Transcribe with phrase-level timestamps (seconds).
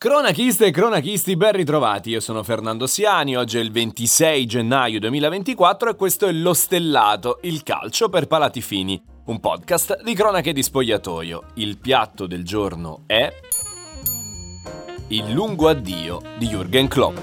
[0.00, 5.90] Cronachiste e cronachisti ben ritrovati, io sono Fernando Siani, oggi è il 26 gennaio 2024
[5.90, 10.62] e questo è Lo Stellato, il calcio per palati fini, un podcast di cronache di
[10.62, 11.46] spogliatoio.
[11.54, 13.28] Il piatto del giorno è...
[15.08, 17.18] Il lungo addio di Jürgen Klopp.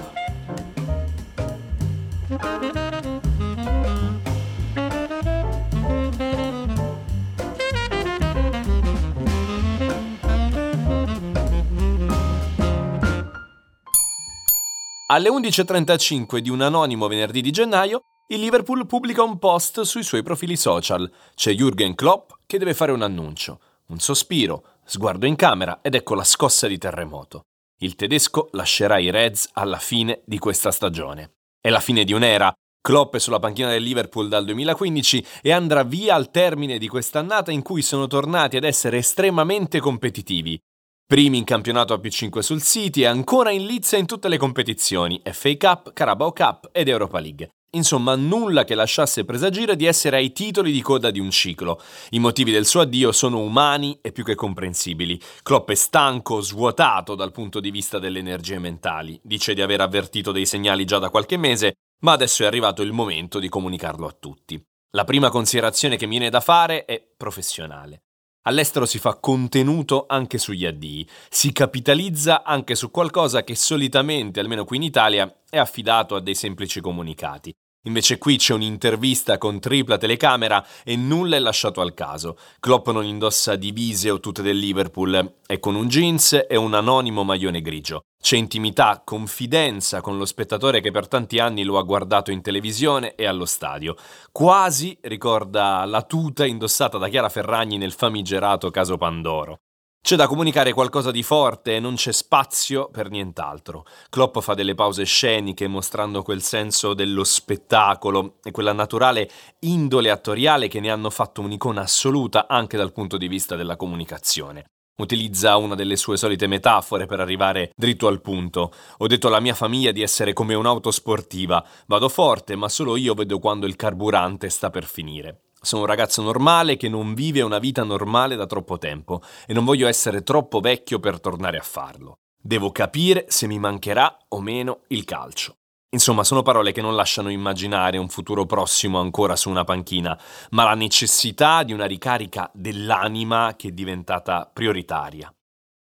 [15.08, 20.24] Alle 11.35 di un anonimo venerdì di gennaio, il Liverpool pubblica un post sui suoi
[20.24, 21.08] profili social.
[21.36, 23.60] C'è Jürgen Klopp che deve fare un annuncio.
[23.86, 27.42] Un sospiro, sguardo in camera ed ecco la scossa di terremoto.
[27.82, 31.34] Il tedesco lascerà i Reds alla fine di questa stagione.
[31.60, 32.52] È la fine di un'era.
[32.80, 37.52] Klopp è sulla panchina del Liverpool dal 2015 e andrà via al termine di quest'annata
[37.52, 40.60] in cui sono tornati ad essere estremamente competitivi.
[41.08, 44.38] Primi in campionato a più 5 sul City e ancora in lizza in tutte le
[44.38, 47.50] competizioni, FA Cup, Carabao Cup ed Europa League.
[47.76, 51.80] Insomma, nulla che lasciasse presagire di essere ai titoli di coda di un ciclo.
[52.10, 55.20] I motivi del suo addio sono umani e più che comprensibili.
[55.44, 59.16] Klopp è stanco, svuotato dal punto di vista delle energie mentali.
[59.22, 62.90] Dice di aver avvertito dei segnali già da qualche mese, ma adesso è arrivato il
[62.90, 64.60] momento di comunicarlo a tutti.
[64.90, 68.05] La prima considerazione che mi viene da fare è professionale.
[68.46, 74.64] All'estero si fa contenuto anche sugli addii, si capitalizza anche su qualcosa che solitamente, almeno
[74.64, 77.52] qui in Italia, è affidato a dei semplici comunicati.
[77.86, 82.36] Invece qui c'è un'intervista con tripla telecamera e nulla è lasciato al caso.
[82.58, 87.22] Klopp non indossa divise o tutte del Liverpool, è con un jeans e un anonimo
[87.22, 88.02] maglione grigio.
[88.20, 93.14] C'è intimità, confidenza con lo spettatore che per tanti anni lo ha guardato in televisione
[93.14, 93.94] e allo stadio.
[94.32, 99.60] Quasi ricorda la tuta indossata da Chiara Ferragni nel famigerato caso Pandoro.
[100.06, 103.84] C'è da comunicare qualcosa di forte e non c'è spazio per nient'altro.
[104.08, 109.28] Klopp fa delle pause sceniche mostrando quel senso dello spettacolo e quella naturale
[109.62, 114.66] indole attoriale che ne hanno fatto un'icona assoluta anche dal punto di vista della comunicazione.
[114.98, 118.72] Utilizza una delle sue solite metafore per arrivare dritto al punto.
[118.98, 121.66] Ho detto alla mia famiglia di essere come un'auto sportiva.
[121.86, 125.45] Vado forte, ma solo io vedo quando il carburante sta per finire.
[125.60, 129.64] Sono un ragazzo normale che non vive una vita normale da troppo tempo e non
[129.64, 132.18] voglio essere troppo vecchio per tornare a farlo.
[132.40, 135.56] Devo capire se mi mancherà o meno il calcio.
[135.90, 140.18] Insomma, sono parole che non lasciano immaginare un futuro prossimo ancora su una panchina,
[140.50, 145.32] ma la necessità di una ricarica dell'anima che è diventata prioritaria.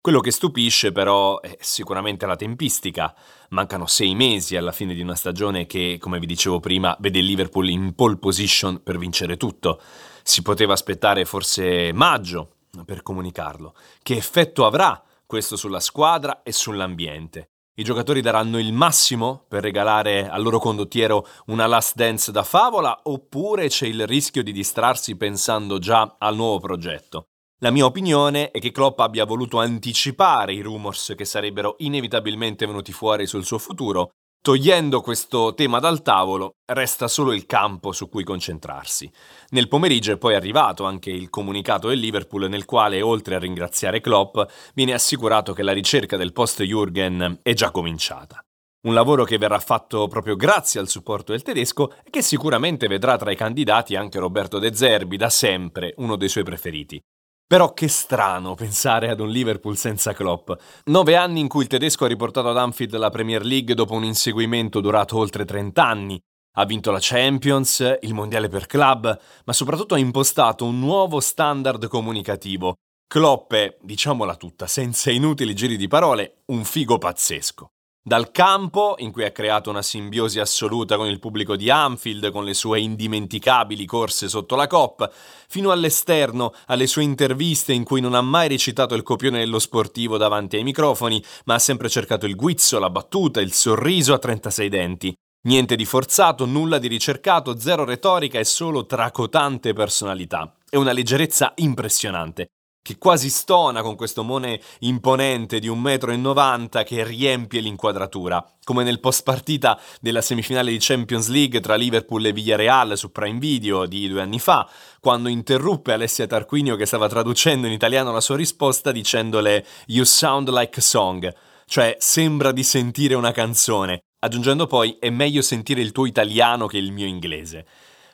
[0.05, 3.15] Quello che stupisce però è sicuramente la tempistica.
[3.49, 7.25] Mancano sei mesi alla fine di una stagione che, come vi dicevo prima, vede il
[7.25, 9.81] Liverpool in pole position per vincere tutto.
[10.23, 13.75] Si poteva aspettare forse maggio per comunicarlo.
[14.03, 17.53] Che effetto avrà questo sulla squadra e sull'ambiente?
[17.77, 23.01] I giocatori daranno il massimo per regalare al loro condottiero una last dance da favola
[23.05, 27.29] oppure c'è il rischio di distrarsi pensando già al nuovo progetto?
[27.59, 32.93] La mia opinione è che Klopp abbia voluto anticipare i rumors che sarebbero inevitabilmente venuti
[32.93, 34.11] fuori sul suo futuro.
[34.43, 39.11] Togliendo questo tema dal tavolo, resta solo il campo su cui concentrarsi.
[39.51, 44.03] Nel pomeriggio è poi arrivato anche il comunicato del Liverpool nel quale, oltre a ringraziare
[44.03, 44.39] Klopp,
[44.75, 48.45] viene assicurato che la ricerca del post Jürgen è già cominciata.
[48.83, 53.17] Un lavoro che verrà fatto proprio grazie al supporto del tedesco e che sicuramente vedrà
[53.17, 57.01] tra i candidati anche Roberto De Zerbi, da sempre uno dei suoi preferiti.
[57.47, 60.51] Però che strano pensare ad un Liverpool senza Klopp.
[60.85, 64.05] Nove anni in cui il tedesco ha riportato ad Anfield la Premier League dopo un
[64.05, 66.19] inseguimento durato oltre 30 anni.
[66.57, 71.87] Ha vinto la Champions, il Mondiale per club, ma soprattutto ha impostato un nuovo standard
[71.89, 72.77] comunicativo.
[73.07, 77.69] Klopp è, diciamola tutta, senza inutili giri di parole, un figo pazzesco.
[78.07, 82.45] Dal campo, in cui ha creato una simbiosi assoluta con il pubblico di Anfield, con
[82.45, 85.11] le sue indimenticabili corse sotto la coppa,
[85.49, 90.19] fino all'esterno, alle sue interviste in cui non ha mai recitato il copione dello sportivo
[90.19, 94.69] davanti ai microfoni, ma ha sempre cercato il guizzo, la battuta, il sorriso a 36
[94.69, 95.15] denti.
[95.47, 100.55] Niente di forzato, nulla di ricercato, zero retorica e solo tracotante personalità.
[100.69, 102.49] E una leggerezza impressionante
[102.85, 109.01] che quasi stona con questo mone imponente di 1,90 m che riempie l'inquadratura, come nel
[109.01, 114.07] post partita della semifinale di Champions League tra Liverpool e Villarreal su Prime Video di
[114.07, 114.69] due anni fa,
[115.01, 120.51] quando interruppe Alessia Tarquinio che stava traducendo in italiano la sua risposta dicendole You sound
[120.51, 121.35] like a song,
[121.65, 126.77] cioè sembra di sentire una canzone, aggiungendo poi è meglio sentire il tuo italiano che
[126.77, 127.65] il mio inglese.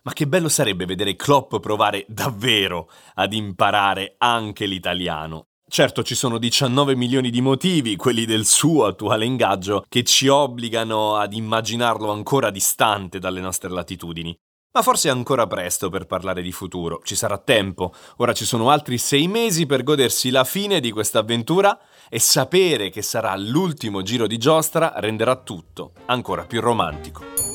[0.02, 5.47] Ma che bello sarebbe vedere Klopp provare davvero ad imparare anche l'italiano.
[5.69, 11.14] Certo ci sono 19 milioni di motivi, quelli del suo attuale ingaggio, che ci obbligano
[11.14, 14.37] ad immaginarlo ancora distante dalle nostre latitudini.
[14.73, 17.93] Ma forse è ancora presto per parlare di futuro, ci sarà tempo.
[18.19, 22.91] Ora ci sono altri sei mesi per godersi la fine di questa avventura e sapere
[22.91, 27.50] che sarà l'ultimo giro di giostra renderà tutto ancora più romantico.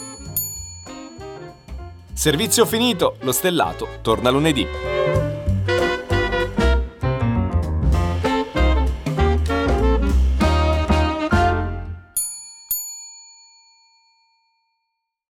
[2.16, 4.95] Servizio finito, lo stellato torna lunedì.